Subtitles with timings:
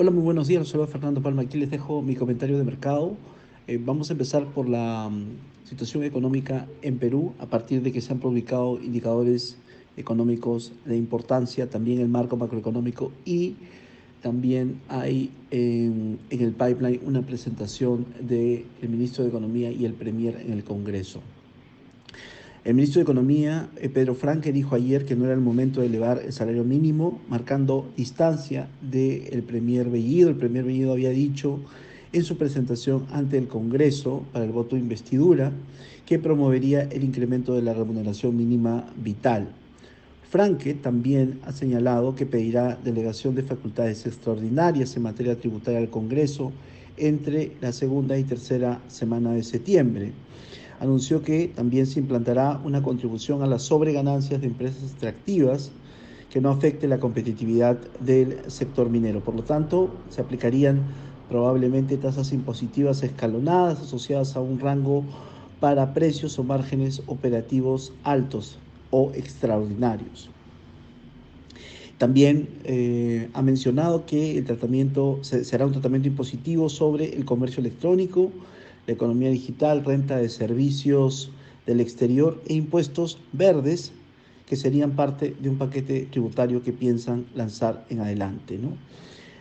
[0.00, 0.68] Hola, muy buenos días.
[0.68, 1.42] Soy Fernando Palma.
[1.42, 3.16] Aquí les dejo mi comentario de mercado.
[3.66, 5.24] Eh, vamos a empezar por la um,
[5.64, 9.56] situación económica en Perú a partir de que se han publicado indicadores
[9.96, 13.56] económicos de importancia, también el marco macroeconómico y
[14.22, 20.40] también hay en, en el pipeline una presentación del ministro de Economía y el Premier
[20.46, 21.20] en el Congreso.
[22.68, 25.86] El ministro de Economía, eh, Pedro Franque, dijo ayer que no era el momento de
[25.86, 30.28] elevar el salario mínimo, marcando distancia del Premier Bellido.
[30.28, 31.60] El Premier Bellido había dicho
[32.12, 35.50] en su presentación ante el Congreso para el voto de investidura
[36.04, 39.48] que promovería el incremento de la remuneración mínima vital.
[40.28, 46.52] Franque también ha señalado que pedirá delegación de facultades extraordinarias en materia tributaria al Congreso
[46.98, 50.12] entre la segunda y tercera semana de septiembre
[50.80, 55.70] anunció que también se implantará una contribución a las sobreganancias de empresas extractivas
[56.30, 59.20] que no afecte la competitividad del sector minero.
[59.20, 60.82] Por lo tanto, se aplicarían
[61.28, 65.04] probablemente tasas impositivas escalonadas asociadas a un rango
[65.60, 68.58] para precios o márgenes operativos altos
[68.90, 70.30] o extraordinarios.
[71.98, 78.30] También eh, ha mencionado que el tratamiento será un tratamiento impositivo sobre el comercio electrónico,
[78.88, 81.30] la economía digital, renta de servicios
[81.66, 83.92] del exterior e impuestos verdes
[84.46, 88.58] que serían parte de un paquete tributario que piensan lanzar en adelante.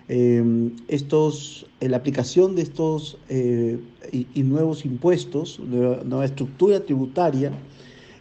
[0.09, 3.79] Em, estos, la aplicación de estos eh,
[4.11, 7.53] y, nuevos impuestos, nueva, estructura tributaria,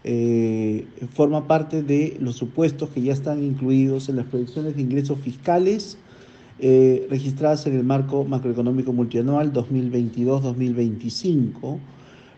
[0.05, 5.19] eh, forma parte de los supuestos que ya están incluidos en las proyecciones de ingresos
[5.19, 5.99] fiscales
[6.59, 11.79] eh, registradas en el marco macroeconómico multianual 2022-2025.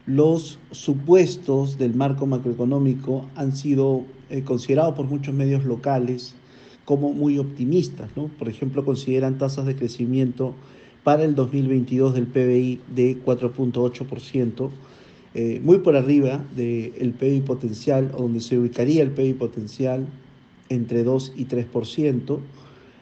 [0.07, 6.35] Los supuestos del marco macroeconómico han sido eh, considerados por muchos medios locales
[6.85, 8.11] como muy optimistas.
[8.17, 8.29] ¿no?
[8.39, 10.55] Por ejemplo, consideran tasas de crecimiento
[11.05, 14.71] para el 2022 del PBI de 4.8%,
[15.35, 20.07] eh, muy por arriba del PBI potencial, donde se ubicaría el PBI potencial
[20.71, 22.39] entre 2 y 3%.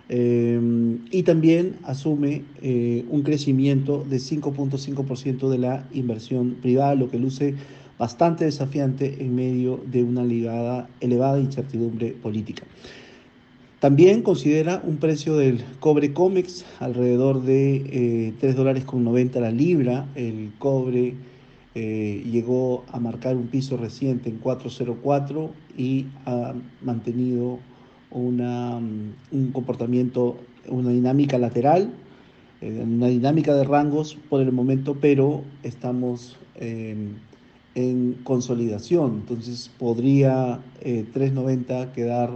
[0.08, 7.18] Eh, y también asume eh, un crecimiento de 5.5% de la inversión privada, lo que
[7.18, 7.54] luce
[7.98, 12.62] bastante desafiante en medio de una ligada, elevada incertidumbre política.
[13.80, 19.50] También considera un precio del cobre COMEX alrededor de 3 eh, dólares con 90 la
[19.50, 20.06] libra.
[20.14, 21.14] El cobre
[21.74, 27.58] llegó a marcar un piso reciente en 404 y ha mantenido
[28.16, 30.36] una, mm, un comportamiento,
[30.68, 31.90] una dinámica lateral,
[32.60, 37.16] eh, una dinámica de rangos por el momento, pero estamos em,
[37.74, 39.18] en consolidación.
[39.20, 42.30] Entonces podría 390 eh, quedar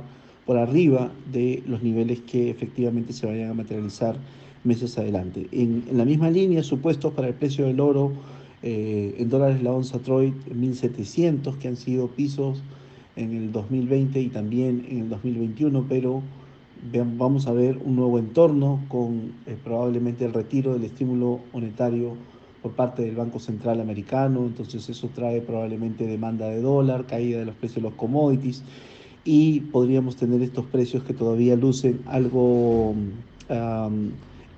[0.45, 4.17] por arriba de los niveles que efectivamente se vayan a materializar
[4.65, 5.49] meses adelante.
[5.53, 8.13] En, la misma línea, supuestos para el precio del oro
[8.63, 12.63] eh, en dólares la onza Troy 1700, que han sido pisos
[13.17, 16.23] en el 2020 y también en el 2021, pero
[17.17, 22.15] vamos a ver un nuevo entorno con eh, probablemente el retiro del estímulo monetario
[22.63, 27.47] por parte del Banco Central Americano, entonces eso trae probablemente demanda de dólar, caída de
[27.47, 28.63] los precios de los commodities
[29.25, 32.95] y podríamos tener estos precios que todavía lucen algo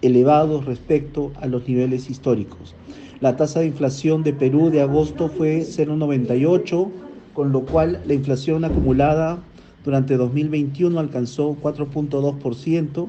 [0.02, 2.74] elevados respecto a los niveles históricos.
[3.20, 6.90] La tasa de inflación de Perú de agosto fue 0,98
[7.34, 9.42] con lo cual la inflación acumulada
[9.84, 13.08] durante 2021 alcanzó 4.2%,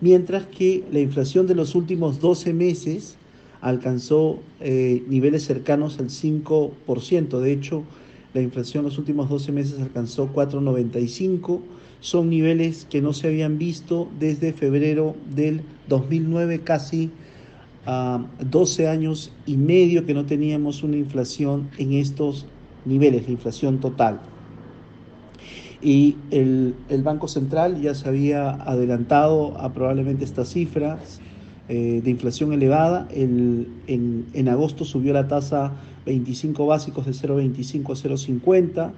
[0.00, 3.16] mientras que la inflación de los últimos 12 meses
[3.60, 7.40] alcanzó eh, niveles cercanos al 5%.
[7.40, 7.84] De hecho,
[8.34, 11.60] la inflación en los últimos 12 meses alcanzó 4,95.
[12.00, 17.10] Son niveles que no se habían visto desde febrero del 2009, casi
[17.86, 22.46] a 12 años y medio que no teníamos una inflación en estos
[22.84, 24.20] niveles, de inflación total.
[25.82, 31.20] Y el, Banco Central ya se había adelantado a probablemente estas cifras
[31.68, 33.06] eh, de inflación elevada.
[33.10, 35.72] en, en, agosto subió la tasa
[36.06, 38.92] 25 básicos de 0,25 a 0,50.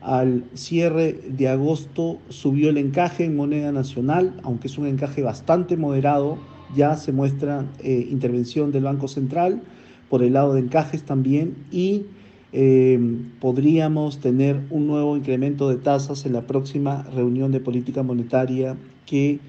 [0.00, 5.76] Al cierre de agosto subió el encaje en moneda nacional, aunque es un encaje bastante
[5.76, 6.38] moderado,
[6.76, 9.62] ya se muestra eh, intervención del Banco Central
[10.08, 12.04] por el lado de encajes también y
[12.52, 12.98] eh,
[13.40, 19.40] podríamos tener un nuevo incremento de tasas en la próxima reunión de política monetaria que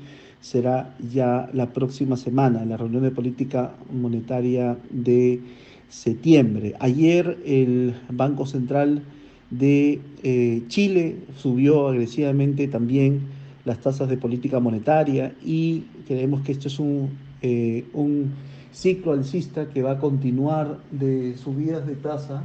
[0.42, 5.42] será ya la próxima semana, la reunión de política monetaria de
[5.90, 6.76] septiembre.
[6.80, 9.04] Ayer el Banco Central
[9.50, 13.22] de eh, Chile subió agresivamente también
[13.66, 17.10] las tasas de política monetaria y creemos que esto es un
[17.94, 18.34] un
[18.72, 22.44] ciclo alcista que va a continuar de subidas de tasa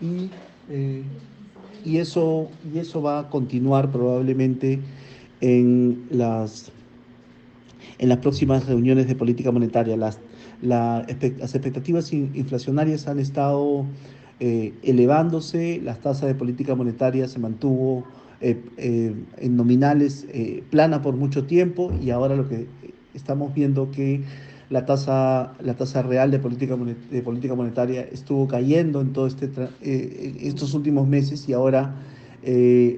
[0.00, 0.30] y,
[1.84, 4.80] y, eso, y eso va a continuar probablemente
[5.40, 6.72] en las,
[7.98, 9.96] en las próximas reuniones de política monetaria.
[9.96, 10.18] Las,
[10.62, 13.86] las expectativas inflacionarias han estado
[14.42, 18.04] eh, elevándose, las tasas de política monetaria se mantuvo
[18.40, 20.26] eh, eh, en nominales
[20.70, 22.66] plana por mucho tiempo y ahora lo que
[23.12, 24.22] estamos viendo que
[24.70, 29.68] la tasa, la tasa real de política, de política monetaria estuvo cayendo en todos este,
[30.46, 31.94] estos últimos meses y ahora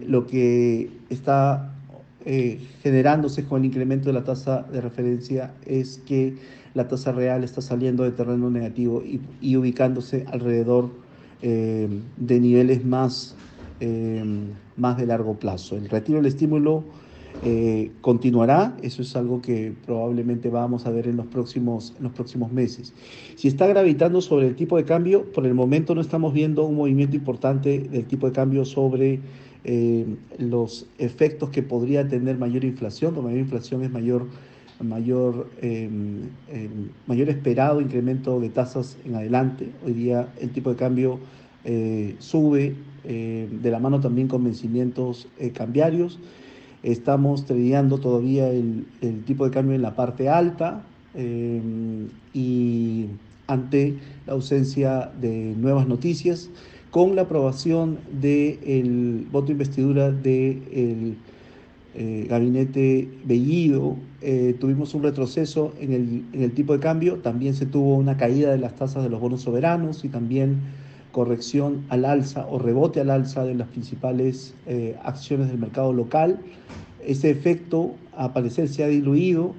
[0.06, 1.74] lo que está
[2.82, 6.36] generándose con el incremento de la tasa de referencia es que
[6.74, 9.02] la tasa real está saliendo de terreno negativo
[9.40, 10.90] y, ubicándose alrededor
[11.42, 13.34] eh, de niveles más,
[13.80, 14.24] eh,
[14.76, 15.76] más de largo plazo.
[15.76, 16.84] El retiro del estímulo
[17.42, 22.12] eh, continuará, eso es algo que probablemente vamos a ver en los, próximos, en los
[22.12, 22.92] próximos meses.
[23.36, 26.76] Si está gravitando sobre el tipo de cambio, por el momento no estamos viendo un
[26.76, 29.20] movimiento importante del tipo de cambio sobre
[30.38, 34.26] los efectos que podría tener mayor inflación, la mayor inflación es mayor
[34.82, 39.70] mayor, em, em, mayor esperado incremento de tasas en adelante.
[39.84, 41.18] Hoy día el tipo de cambio
[41.64, 42.74] eh, sube
[43.04, 46.18] eh, de la mano también con vencimientos eh, cambiarios.
[46.82, 50.82] Estamos tradeando todavía el, el, tipo de cambio en la parte alta
[51.14, 53.06] em, y
[53.46, 56.50] ante la ausencia de nuevas noticias,
[56.90, 61.16] con la aprobación del voto de investidura del
[61.94, 67.54] eh, gabinete Bellido, eh, tuvimos un retroceso en el, en el, tipo de cambio, también
[67.54, 70.60] se tuvo una caída de las tasas de los bonos soberanos y también
[71.12, 76.40] corrección al alza o rebote al alza de las principales eh, acciones del mercado local.
[77.06, 79.54] Ese efecto, a parecer, se ha diluido.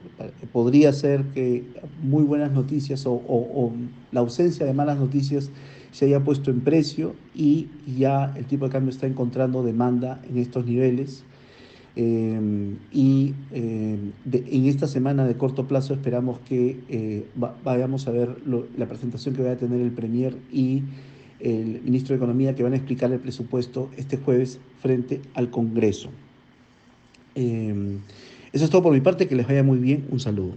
[0.51, 1.63] Podría ser que
[2.01, 3.71] muy buenas noticias o,
[4.11, 5.51] la ausencia de malas noticias
[5.91, 7.67] se haya puesto en precio y
[7.97, 11.23] ya el tipo de cambio está encontrando demanda en estos niveles.
[11.95, 17.27] Em, y em, en esta semana de corto plazo esperamos que eh,
[17.63, 20.81] vayamos a ver la presentación que va a tener el Premier y
[21.43, 26.09] el ministro de Economía que van a explicar el presupuesto este jueves frente al Congreso.
[27.35, 27.99] Em,
[28.53, 30.53] eso es todo por mi parte, que les vaya muy bien, un saludo.